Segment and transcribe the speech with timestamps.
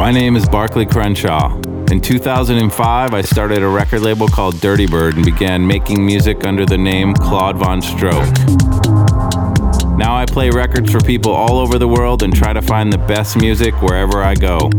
[0.00, 1.54] My name is Barclay Crenshaw.
[1.90, 6.64] In 2005, I started a record label called Dirty Bird and began making music under
[6.64, 8.34] the name Claude Von Stroke.
[9.98, 12.96] Now I play records for people all over the world and try to find the
[12.96, 14.70] best music wherever I go.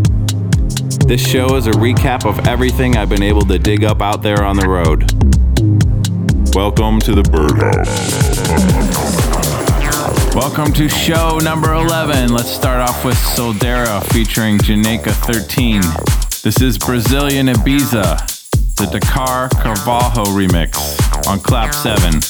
[1.05, 4.43] This show is a recap of everything I've been able to dig up out there
[4.43, 5.01] on the road.
[6.55, 8.80] Welcome to the Birdhouse.
[10.33, 12.31] Welcome to show number 11.
[12.31, 15.81] Let's start off with Soldera featuring Janeika 13.
[16.41, 18.17] This is Brazilian Ibiza,
[18.77, 20.77] the Dakar Carvalho remix
[21.27, 22.21] on Clap 7.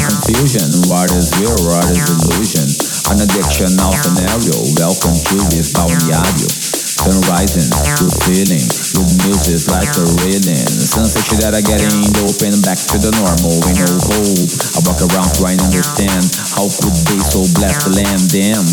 [0.00, 0.64] Confusion.
[0.88, 2.64] What is real, what is illusion?
[3.12, 4.56] An addictional scenario.
[4.80, 6.48] Welcome to this balneário.
[6.48, 7.68] Sun rising,
[8.00, 8.64] good feeling,
[8.96, 10.64] good music like a railing.
[10.64, 14.48] Sunset that I get in the open back to the normal, we no hope.
[14.76, 16.24] I walk around trying to understand
[16.56, 18.64] how could they so blessed the land, damn.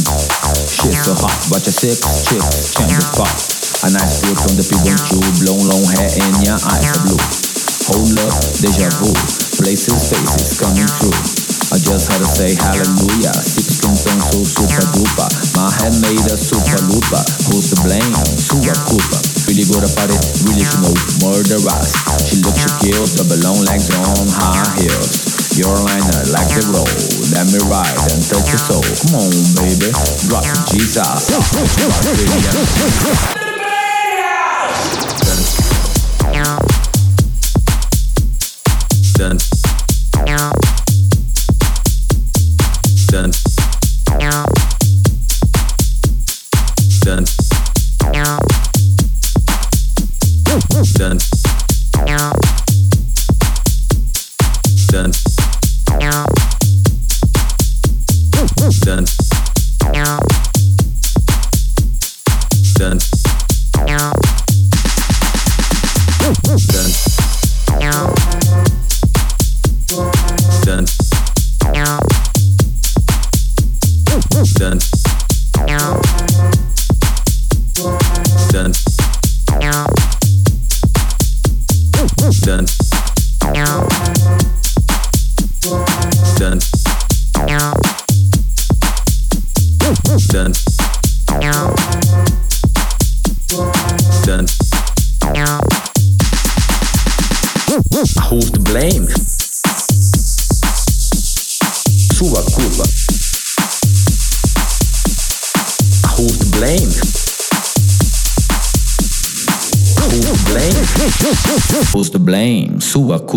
[0.68, 3.57] Shit so hot, but your six chicks change the spot.
[3.86, 7.22] A nice feel from the people tube, long long hair and your eyes are blue.
[7.94, 9.14] Hold up, deja vu,
[9.62, 11.14] places, faces coming through.
[11.70, 13.38] I just had to say hallelujah.
[13.38, 15.30] Six skin tone so super duper.
[15.54, 17.22] My head made a super looper.
[17.54, 18.18] Who's to blame?
[18.34, 19.20] Sua culpa.
[19.46, 20.98] Really good about it, really know.
[21.22, 21.94] Murderous.
[22.26, 25.54] She looks, she kills, double long legs on high heels.
[25.54, 26.98] Your liner like the road.
[27.30, 28.82] Let me ride and touch your soul.
[28.82, 29.30] Come on,
[29.62, 29.94] baby.
[30.26, 31.30] Drop Jesus.
[39.18, 39.57] Dun.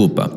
[0.01, 0.31] Sua culpa.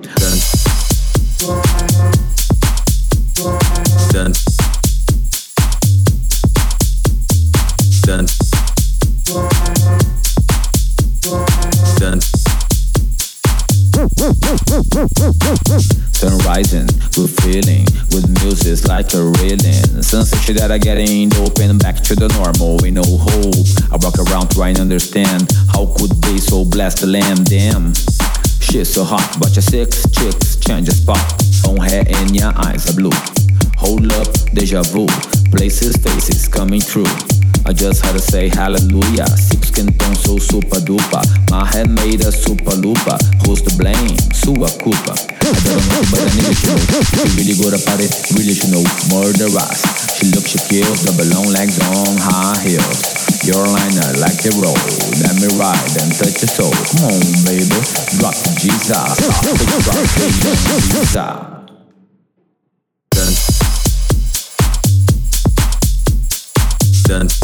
[16.12, 20.02] Sun rising, good feeling, with music like a railing.
[20.02, 23.56] Sunset that I get in open back to the normal, we no hope.
[23.92, 27.94] I walk around trying to understand how could they so bless the land, damn.
[28.64, 31.22] Shit so hot, but your six chicks change your spot.
[31.68, 33.12] On hair and your eyes are blue.
[33.78, 35.06] Hold up, deja vu.
[35.52, 37.06] Places, faces coming true.
[37.66, 39.28] I just had to say hallelujah.
[39.38, 41.24] Six skin tone so super duper.
[41.50, 43.18] My head made a super looper.
[43.46, 44.18] Who's to blame?
[44.36, 45.16] Sua culpa.
[45.16, 46.82] I don't know, but I need to know.
[47.08, 48.84] She really good about it, really should know.
[49.14, 49.80] Murderous.
[50.20, 53.24] She looks, she kills, double long legs on high heels.
[53.48, 54.76] Your liner like a roll.
[55.24, 56.72] Let me ride and touch your soul.
[56.72, 57.80] Come on, baby.
[58.20, 59.20] Drop the Jesus.
[59.24, 60.28] Drop the
[67.08, 67.43] Jesus.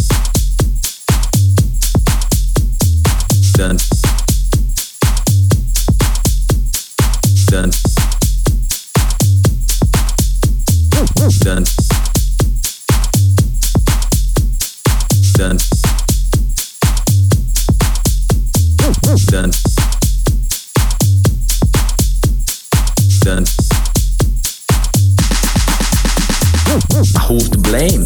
[27.49, 28.05] to blame.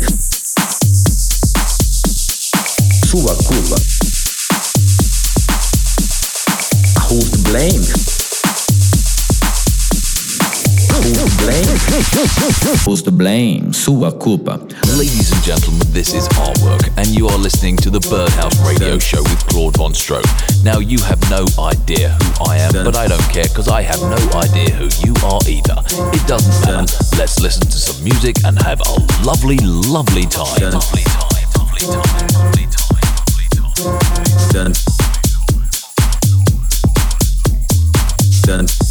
[7.10, 8.13] Who's to blame.
[11.04, 11.68] Who's to blame?
[12.86, 13.74] Who's to blame?
[13.74, 14.56] Sua culpa.
[14.96, 19.22] Ladies and gentlemen, this is Artwork, and you are listening to the Birdhouse Radio Show
[19.22, 20.24] with Claude Von Stroke.
[20.64, 24.00] Now, you have no idea who I am, but I don't care because I have
[24.00, 25.76] no idea who you are either.
[26.16, 26.88] It doesn't matter.
[27.18, 28.96] Let's listen to some music and have a
[29.28, 30.72] lovely, lovely time.
[30.72, 33.04] Lovely time, lovely time, lovely time,
[33.60, 34.74] lovely
[38.64, 38.83] time.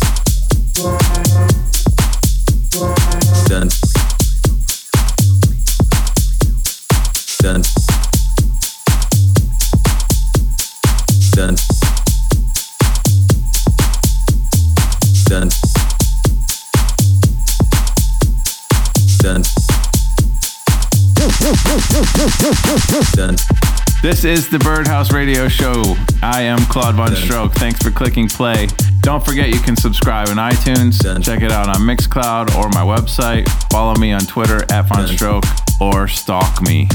[24.03, 25.95] This is the Birdhouse Radio Show.
[26.25, 27.53] I am Claude Von Stroke.
[27.53, 28.67] Thanks for clicking play.
[28.99, 33.49] Don't forget you can subscribe on iTunes, check it out on Mixcloud or my website.
[33.71, 35.45] Follow me on Twitter at Von Stroke
[35.81, 36.89] or stalk me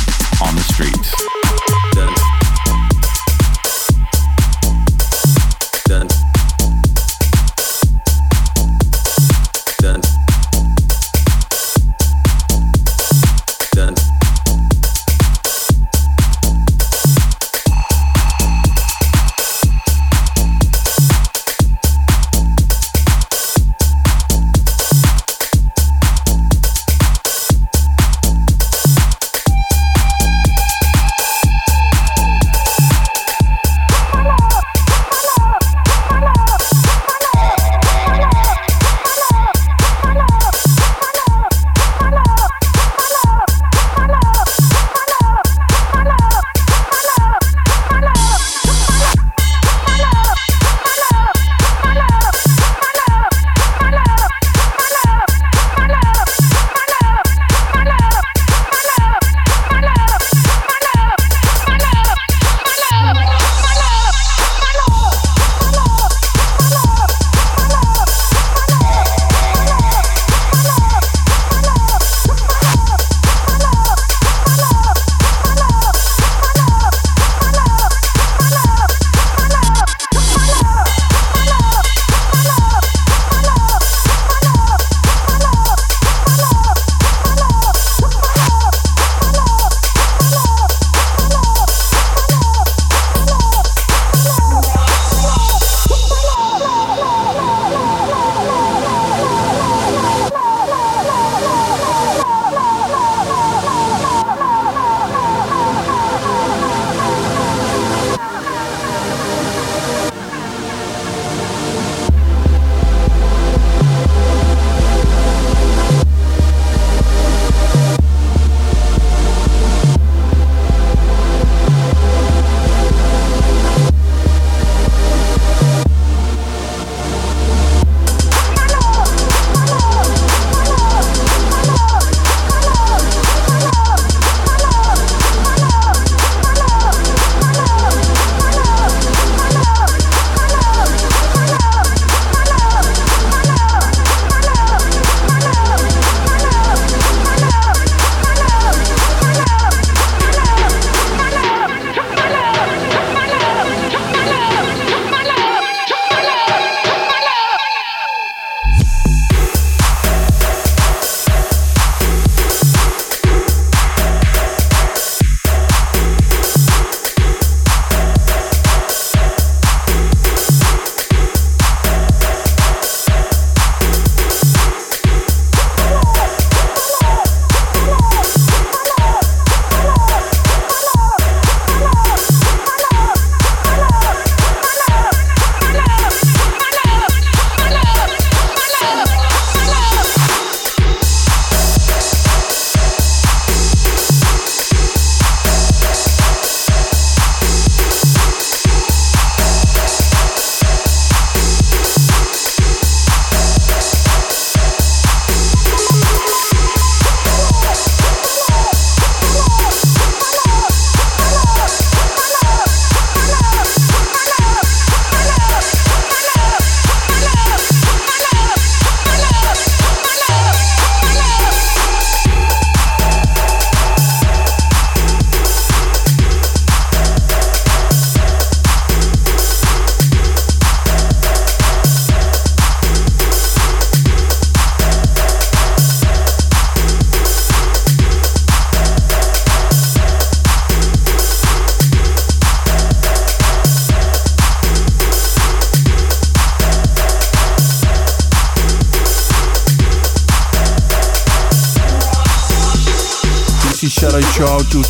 [0.43, 1.36] on the streets.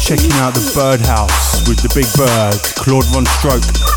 [0.07, 3.96] Checking out the Birdhouse with the big bird, Claude VonStroke.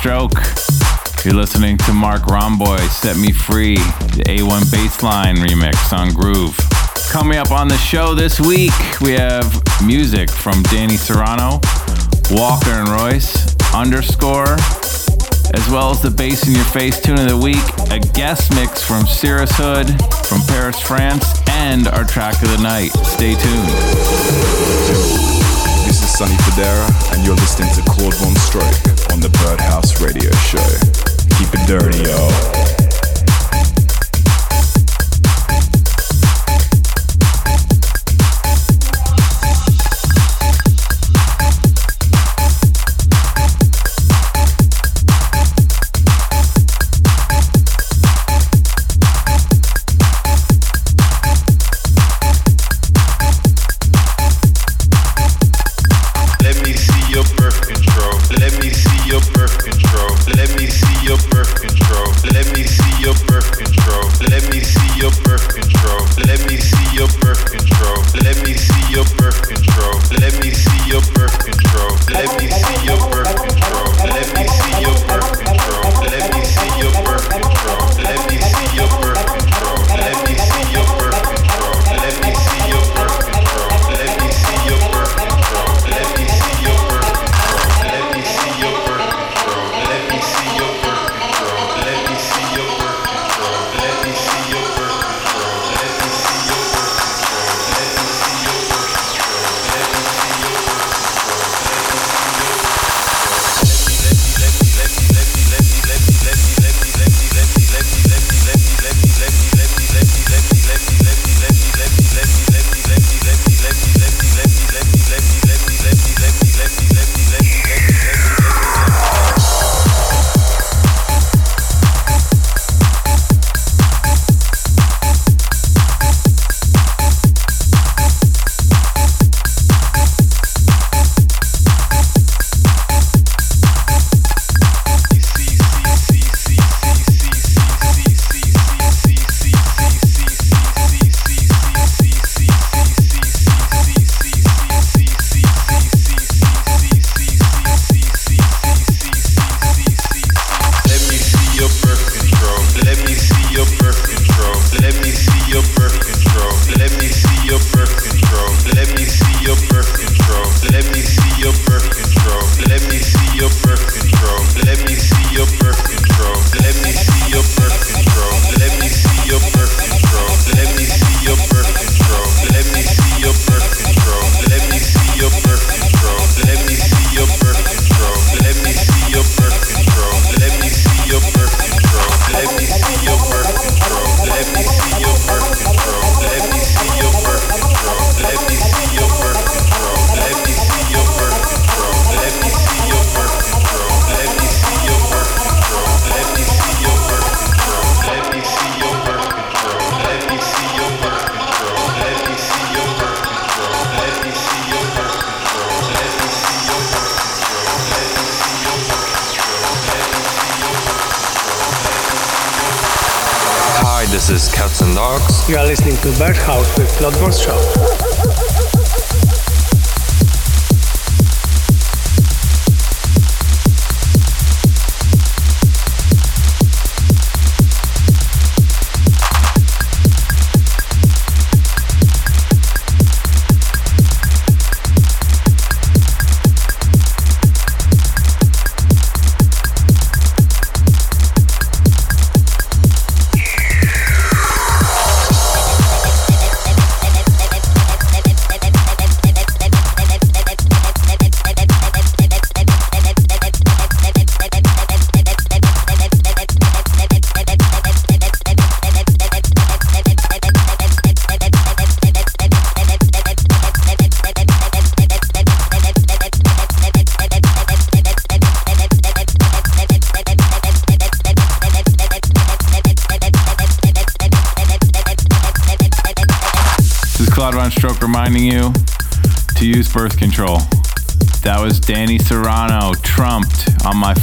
[0.00, 1.24] VonStroke.
[1.24, 6.56] You're listening to Mark Romboy, Set Me Free, the A1 Bassline remix on Groove.
[7.10, 11.60] Coming up on the show this week, we have music from Danny Serrano,
[12.30, 14.54] Walker and Royce, Underscore,
[15.54, 17.58] as well as the Bass in Your Face tune of the week,
[17.90, 19.86] a guest mix from Cirrus Hood
[20.24, 22.88] from Paris, France, and our track of the night.
[23.04, 25.29] Stay tuned.
[25.90, 30.62] This is Sonny Fodera, and you're listening to Claude VonStroke on the Birdhouse Radio Show.
[31.36, 32.89] Keep it dirty, yo.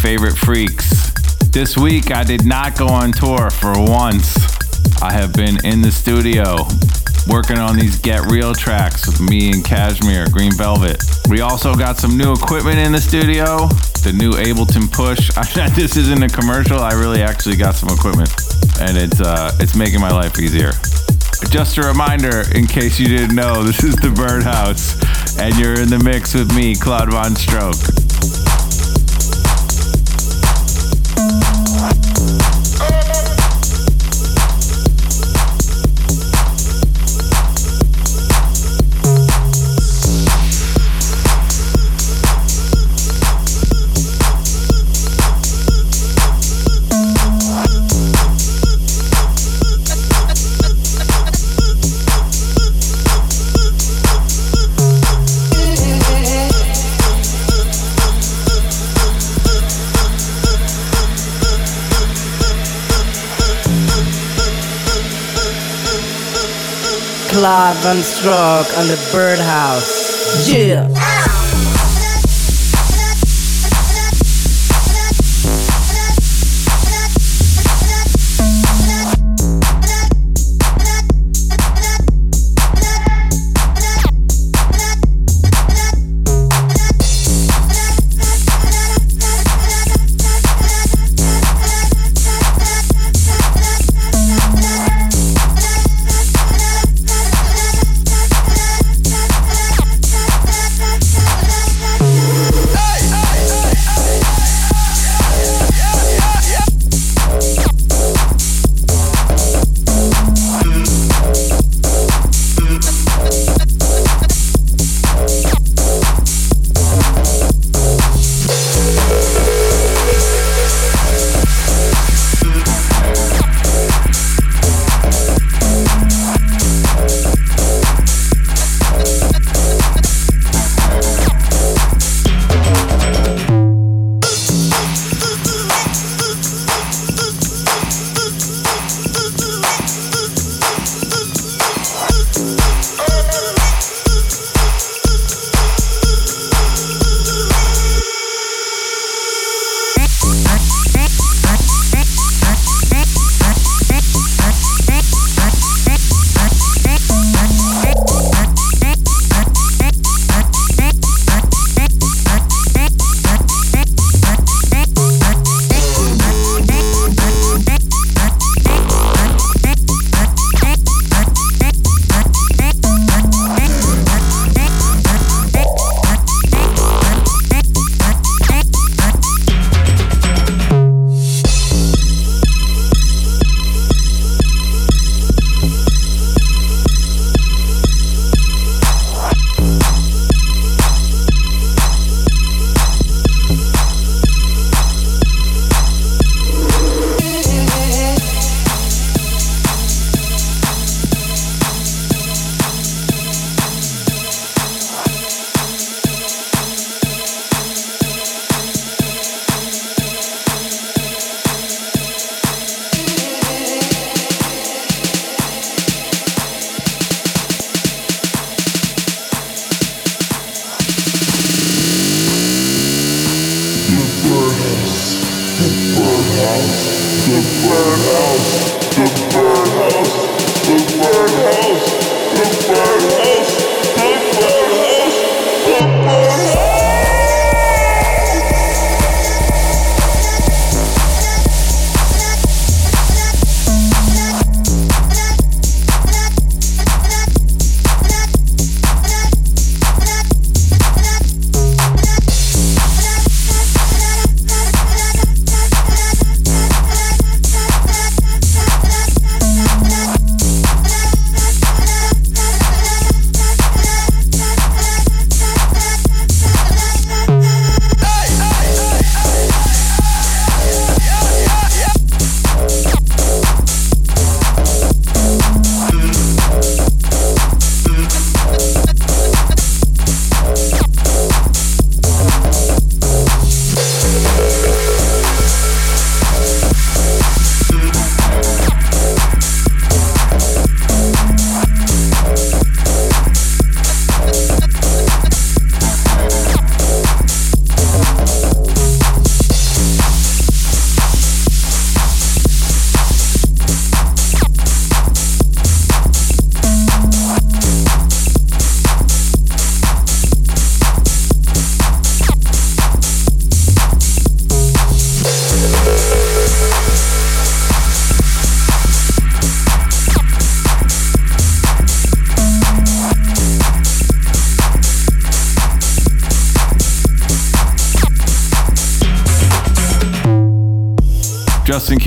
[0.08, 1.12] Favorite freaks.
[1.52, 4.38] This week I did not go on tour for once.
[5.02, 6.64] I have been in the studio
[7.28, 11.04] working on these Get Real tracks with me and Cajmere, Green Velvet.
[11.28, 13.68] We also got some new equipment in the studio,
[14.08, 15.28] the new Ableton Push.
[15.76, 18.32] this isn't a commercial, I really actually got some equipment
[18.80, 20.72] and it's uh, it's making my life easier.
[21.52, 24.96] Just a reminder, in case you didn't know, this is the Birdhouse,
[25.38, 27.97] and you're in the mix with me, Claude Von Stroke.
[67.38, 70.50] Claude Von Stroke on the Birdhouse.
[70.52, 70.88] Yeah.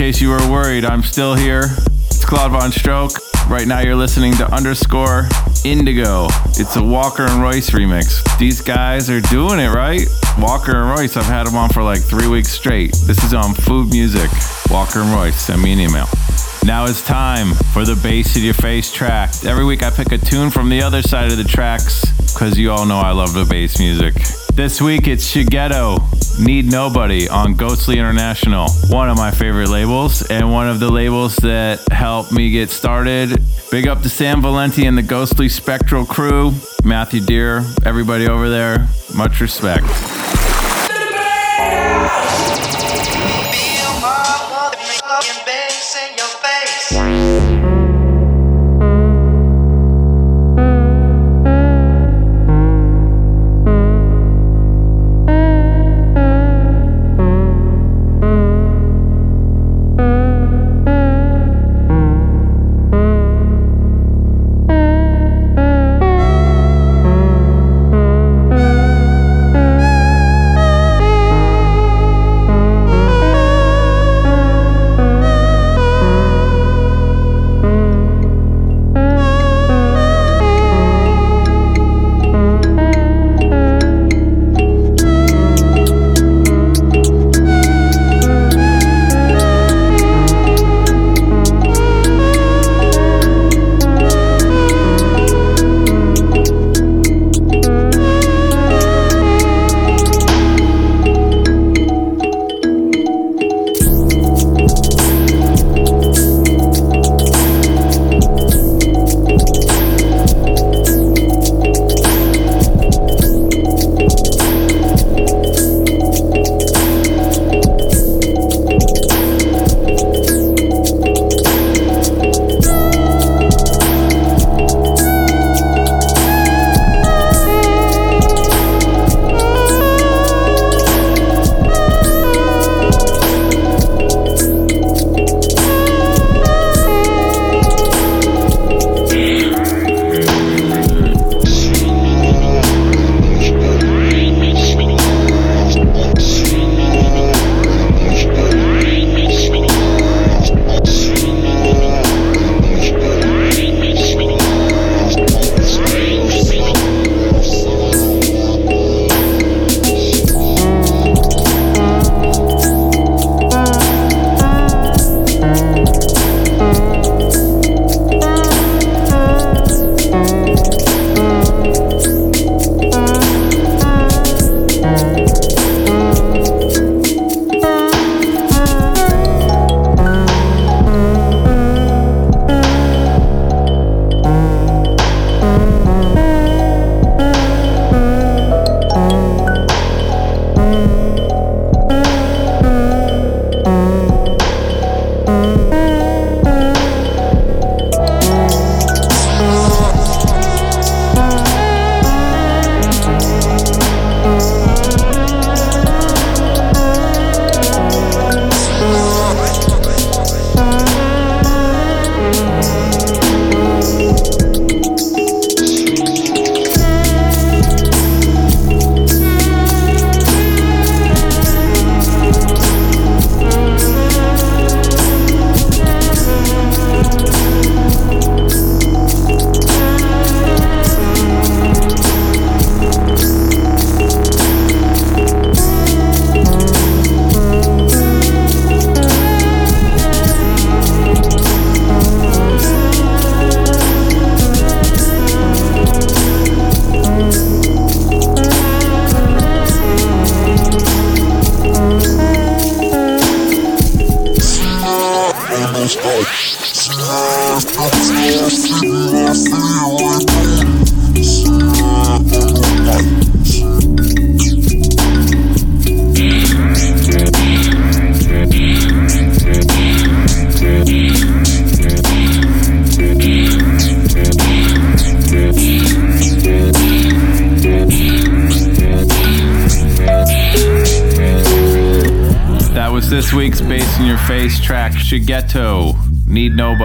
[0.00, 1.64] Case you were worried, I'm still here.
[2.06, 3.12] It's Claude Von Stroke.
[3.50, 5.28] Right now, you're listening to underscore
[5.62, 6.28] Indigo.
[6.56, 8.22] It's a Walker and Royce remix.
[8.38, 10.08] These guys are doing it right.
[10.38, 12.92] Walker and Royce, I've had them on for like three weeks straight.
[13.04, 14.30] This is on Food Music.
[14.70, 16.06] Walker and Royce, send me an email.
[16.64, 19.44] Now it's time for the bass in your face track.
[19.44, 22.70] Every week I pick a tune from the other side of the tracks because you
[22.70, 24.14] all know I love the bass music.
[24.54, 25.98] This week it's Shigeto,
[26.40, 31.36] Need Nobody on Ghostly International, one of my favorite labels and one of the labels
[31.36, 33.38] that helped me get started.
[33.70, 38.88] Big up to Sam Valenti and the Ghostly Spectral crew, Matthew Dear, everybody over there.
[39.14, 39.84] Much respect.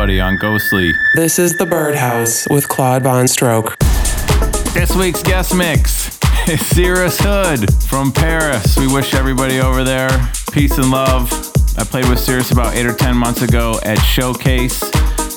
[0.05, 0.91] Need Nobody on Ghostly.
[1.15, 3.75] This is The Birdhouse with Claude Von Stroke.
[4.75, 8.77] This week's guest mix is Cirrus Hood from Paris.
[8.77, 10.09] We wish everybody over there
[10.51, 11.31] peace and love.
[11.79, 14.83] I played with Cirrus about eight or ten months ago at Showcase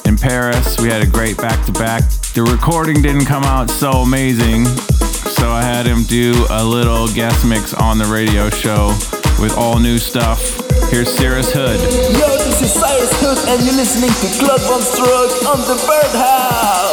[0.04, 0.78] in Paris.
[0.78, 2.02] We had a great back to back.
[2.34, 7.46] The recording didn't come out so amazing, so I had him do a little guest
[7.46, 8.88] mix on the radio show
[9.40, 10.57] with all new stuff.
[10.90, 11.80] Here's Cyrus Hood.
[11.82, 16.87] Yo, this is Cyrus Hood, and you're listening to Claude VonStroke on the Birdhouse.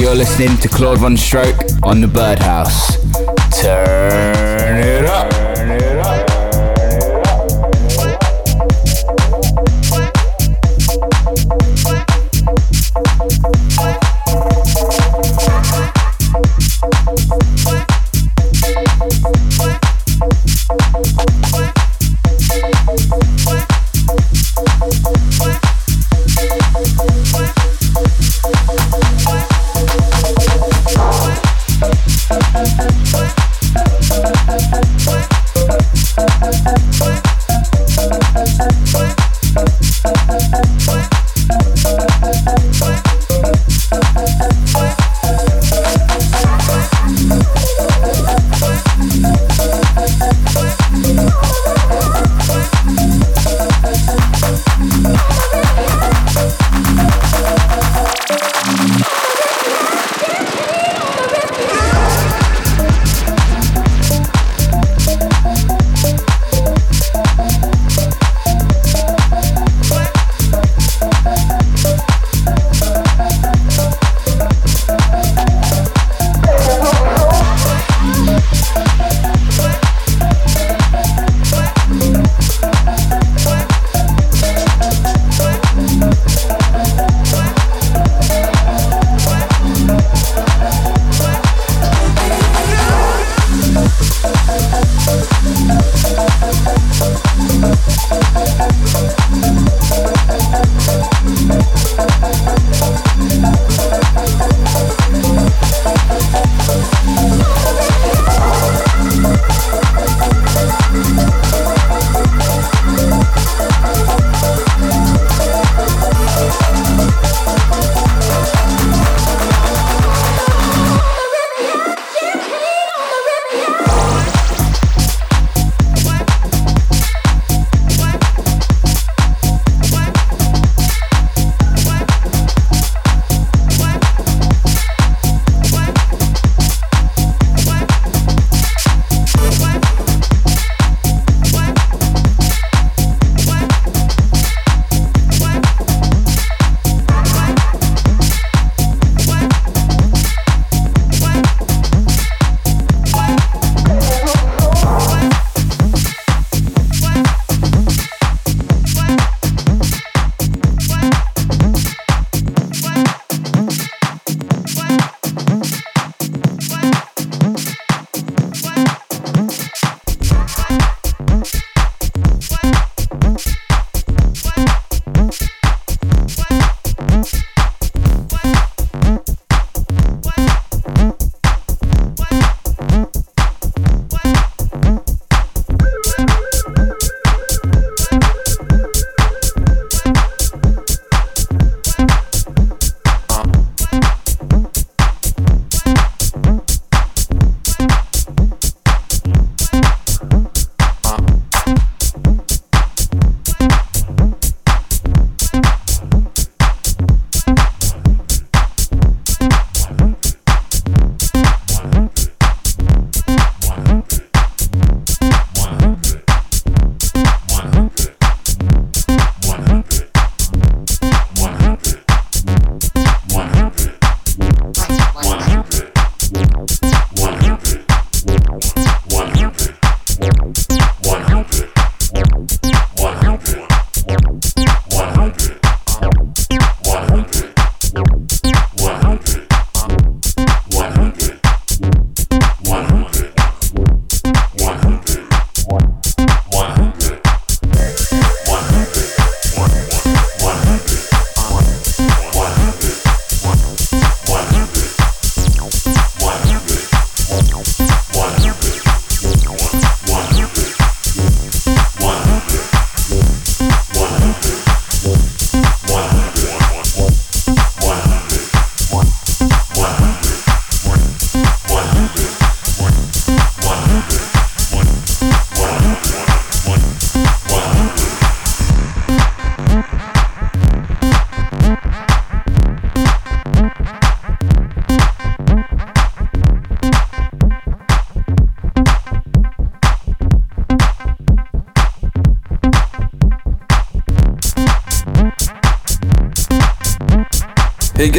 [0.00, 2.96] You're listening to Claude Von Stroke on the Birdhouse.
[3.60, 4.29] Turn.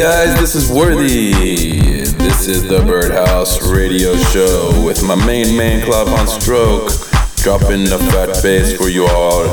[0.02, 1.30] Guys, this is Worthy.
[1.30, 6.90] This is the Birdhouse Radio Show with my main man, Claude Von Stroke,
[7.36, 9.44] dropping the fat bass for you all.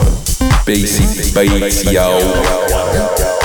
[0.65, 3.38] Bassy bass, yo.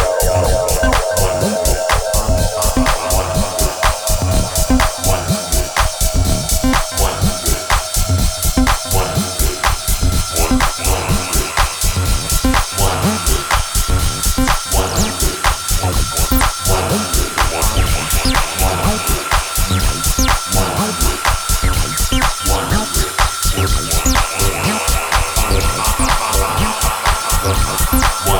[27.94, 28.33] One.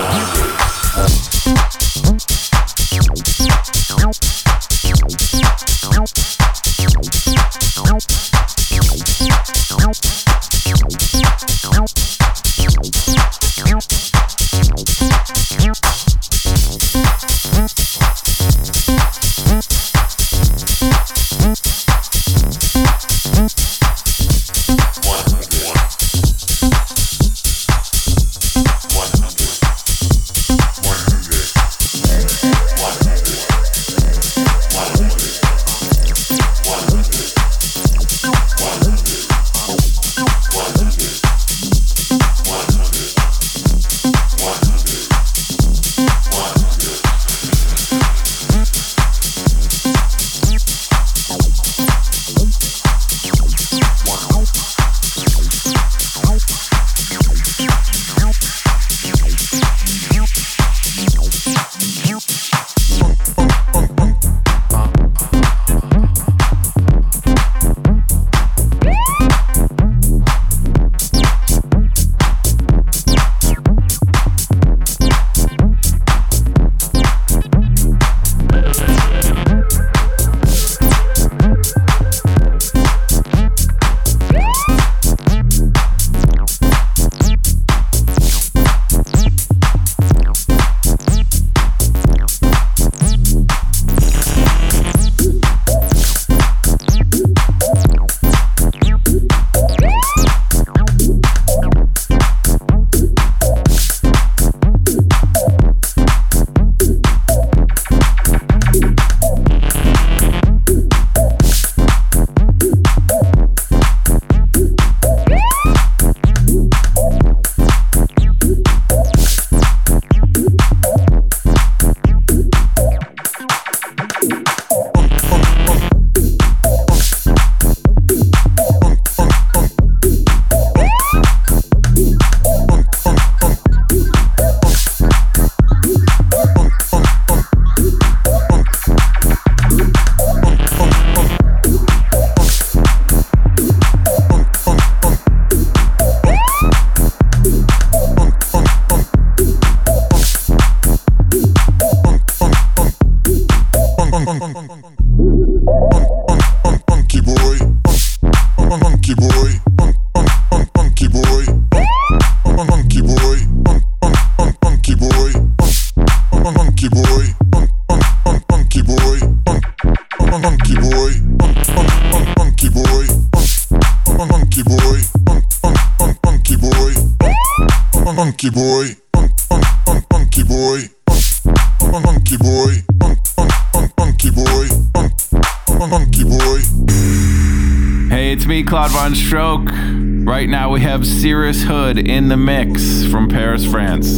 [191.67, 194.14] Hood in the mix from Paris, France.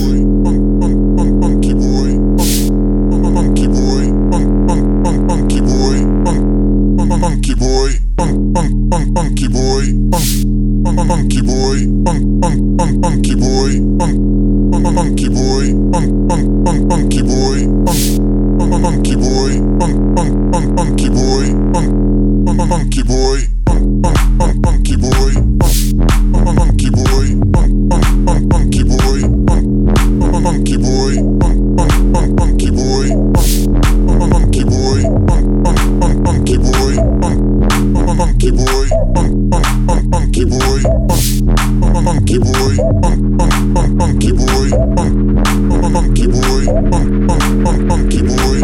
[32.86, 33.08] Boy,
[34.30, 35.02] funky boy,
[36.24, 36.94] funky boy,
[38.14, 38.88] funky boy, funky boy,
[40.06, 40.80] funky boy,
[43.98, 44.68] funky boy,
[45.96, 46.64] funky boy,
[47.88, 48.58] funky boy,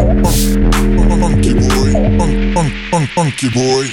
[1.19, 1.91] funky boy,
[3.15, 3.85] funky boy.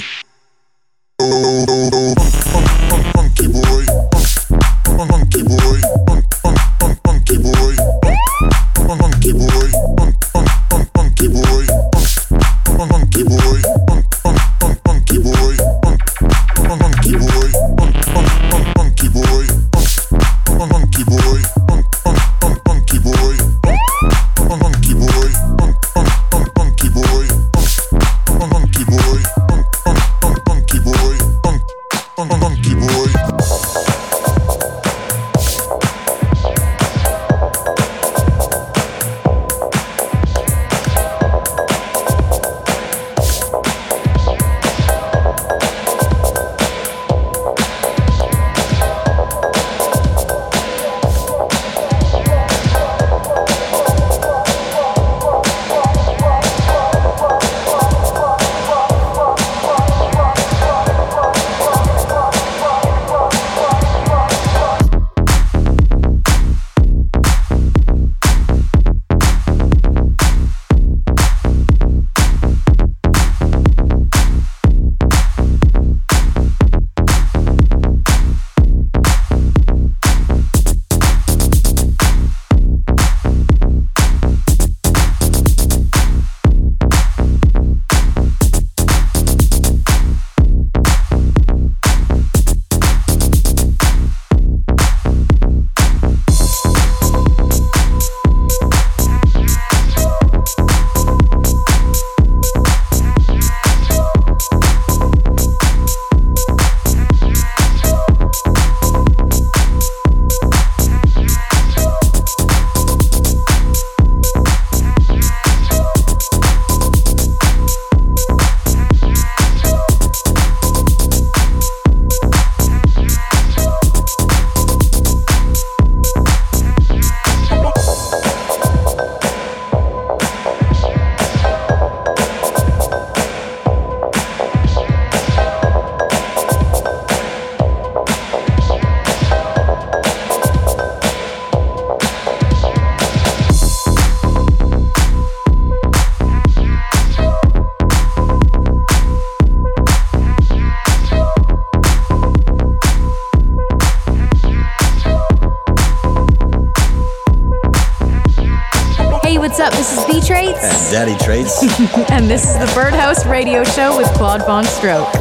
[164.31, 165.20] Claude Stroke.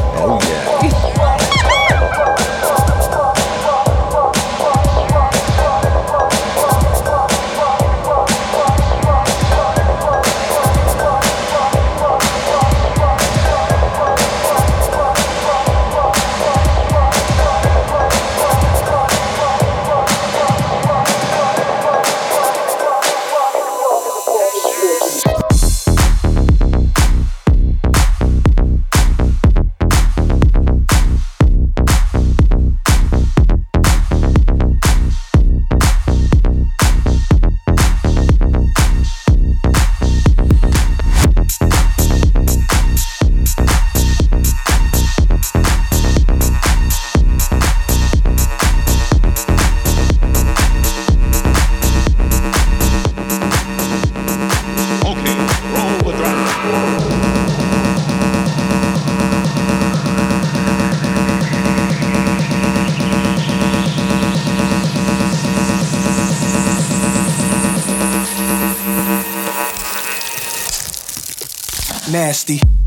[72.30, 72.79] Nasty.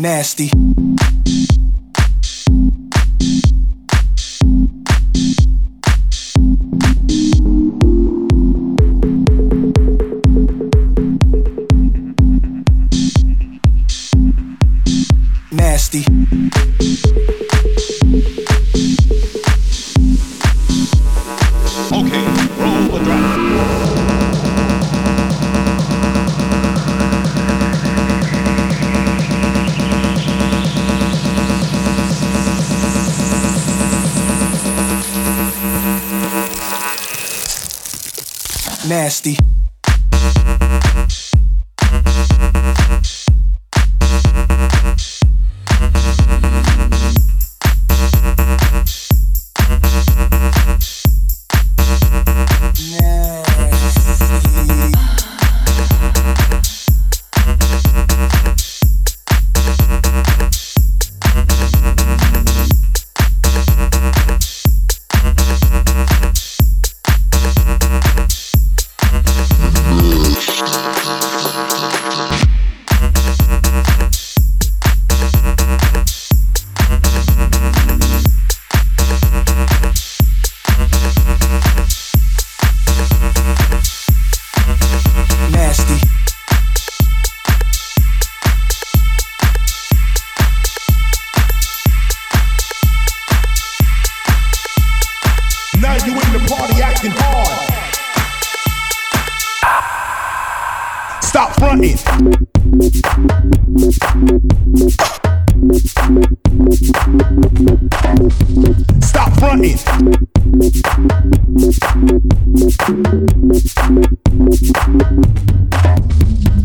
[0.00, 0.50] Nasty.
[39.10, 39.59] Nasty.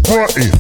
[0.03, 0.51] Party.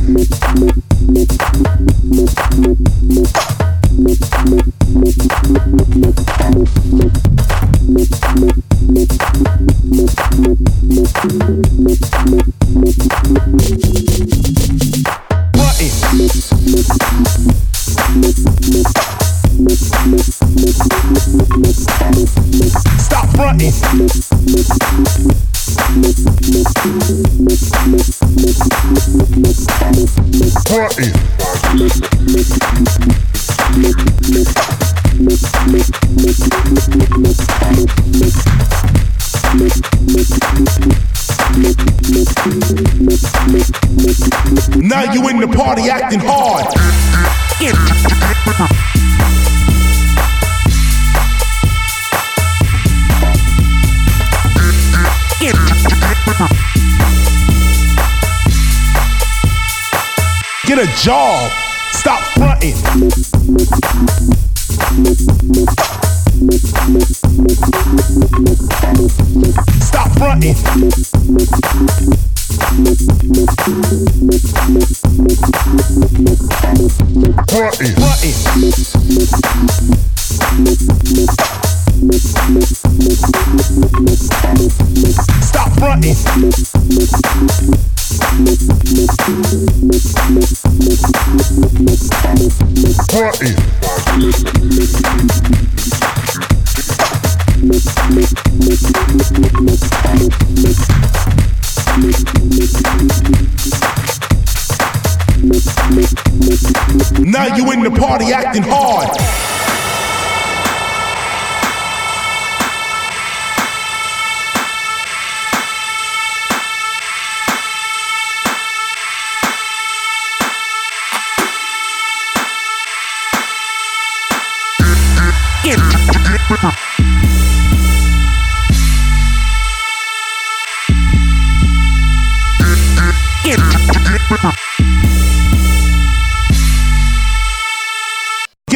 [108.55, 108.84] in home.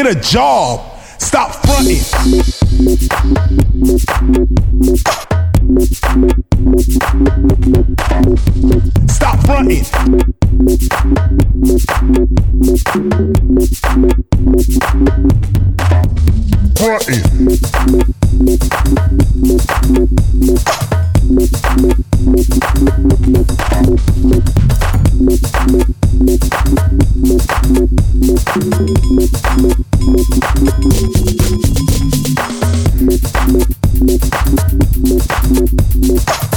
[0.10, 1.00] a job.
[1.20, 1.98] Stop fronting.
[9.08, 9.84] Stop fronting.
[16.76, 17.50] Fronting.
[30.22, 30.44] Thank
[36.44, 36.49] you.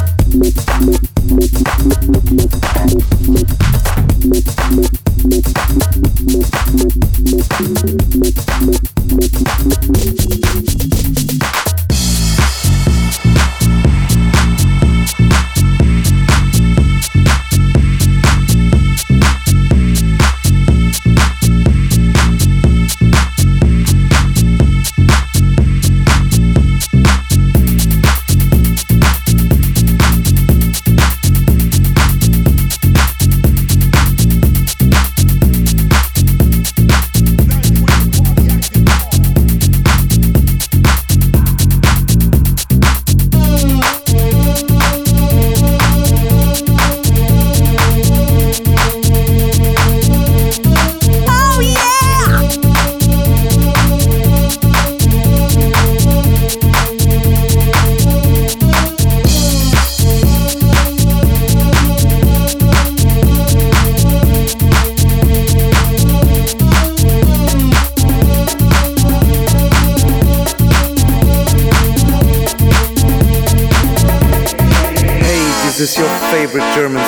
[76.75, 77.05] German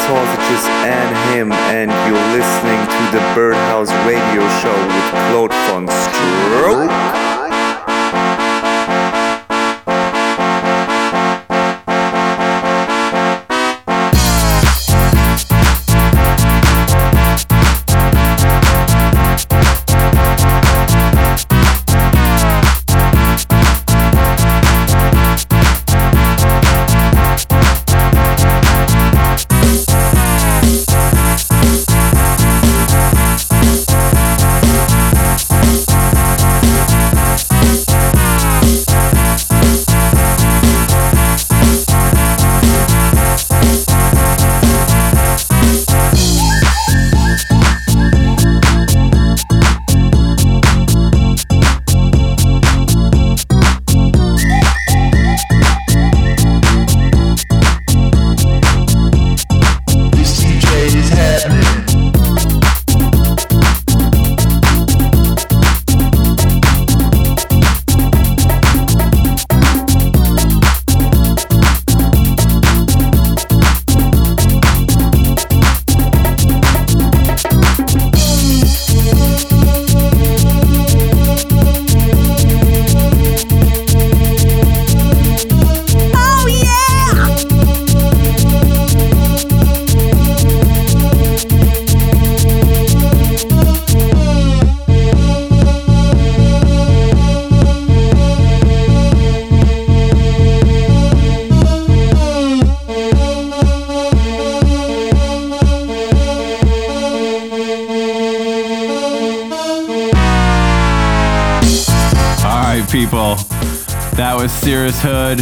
[114.64, 115.40] Sirus Hood.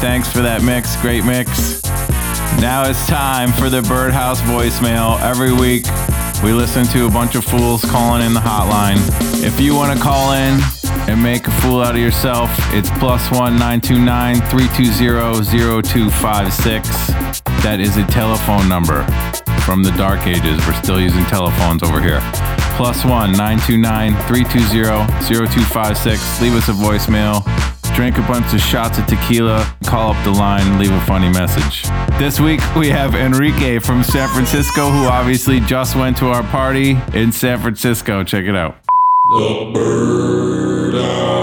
[0.00, 0.94] Thanks for that mix.
[1.00, 1.80] Great mix.
[2.60, 5.18] Now it's time for the Birdhouse voicemail.
[5.22, 5.86] Every week,
[6.44, 9.00] we listen to a bunch of fools calling in the hotline.
[9.42, 10.60] If you want to call in
[11.08, 14.92] and make a fool out of yourself, it's plus one nine two nine three two
[14.92, 16.86] zero zero two five six.
[17.64, 19.08] That is a telephone number
[19.64, 20.60] from the dark ages.
[20.66, 22.20] We're still using telephones over here.
[22.76, 26.20] Plus one nine two nine three two zero zero two five six.
[26.42, 27.40] Leave us a voicemail.
[28.00, 31.28] Drink a bunch of shots of tequila, call up the line, and leave a funny
[31.28, 31.82] message.
[32.18, 36.96] This week we have Enrique from San Francisco, who obviously just went to our party
[37.12, 38.24] in San Francisco.
[38.24, 38.82] Check it out.
[39.36, 41.36] The bird owl.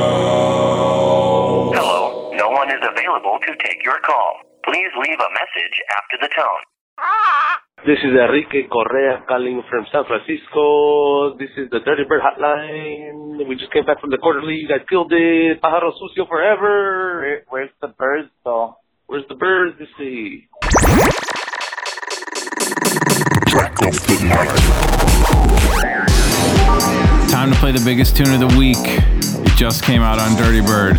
[1.73, 4.41] Hello, no one is available to take your call.
[4.65, 6.63] Please leave a message after the tone.
[6.97, 7.61] Ah!
[7.85, 11.37] This is Enrique Correa calling from San Francisco.
[11.37, 13.47] This is the Dirty Bird Hotline.
[13.47, 14.55] We just came back from the quarterly.
[14.55, 15.61] You guys killed it.
[15.61, 17.43] Pájaro sucio forever.
[17.49, 18.75] Where's the birds, though?
[19.05, 19.75] Where's the birds?
[19.79, 20.47] Let's see.
[27.29, 28.77] Time to play the biggest tune of the week.
[28.81, 30.97] It just came out on Dirty Bird.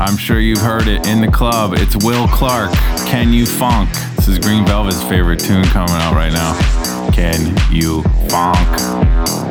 [0.00, 1.74] I'm sure you've heard it in the club.
[1.74, 2.72] It's Will Clarke.
[3.06, 3.90] Can You Funk?
[4.16, 7.10] This is Green Velvet's favorite tune coming out right now.
[7.10, 9.49] Can You Funk?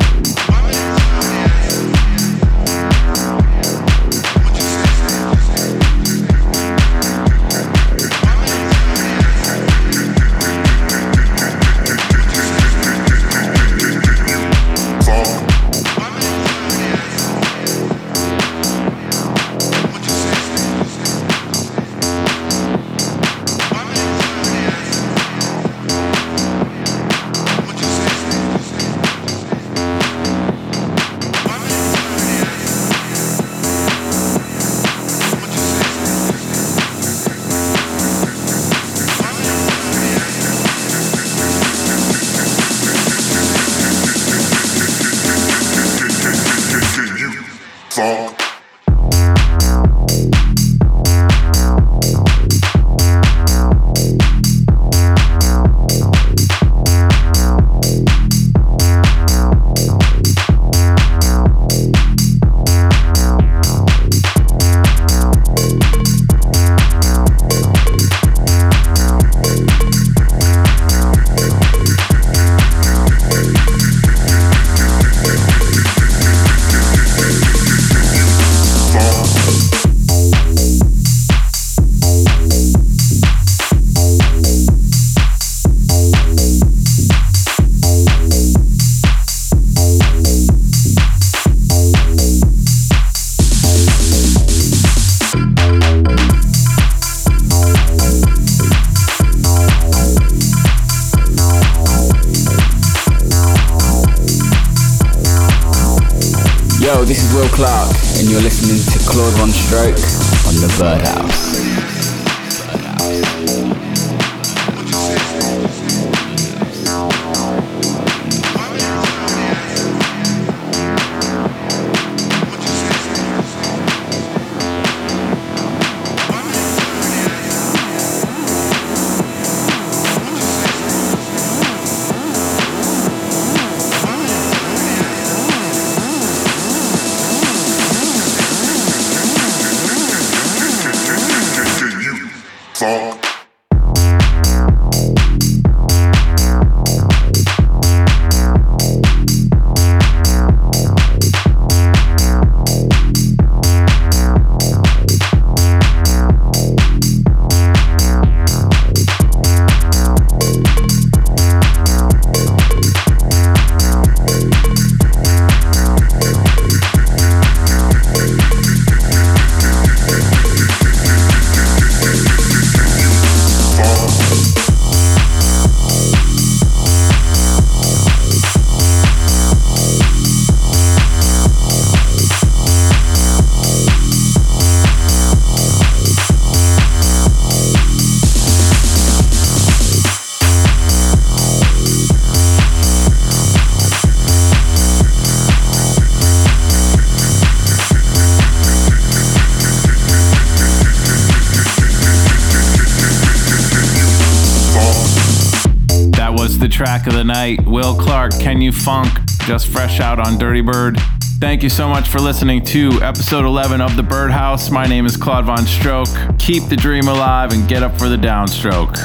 [206.80, 207.62] Track of the night.
[207.66, 209.10] Will Clarke, Can You Funk?
[209.44, 210.98] Just fresh out on Dirtybird.
[211.38, 214.70] Thank you so much for listening to episode 11 of The Birdhouse.
[214.70, 216.38] My name is Claude VonStroke.
[216.38, 218.96] Keep the dream alive and get up for the downstroke.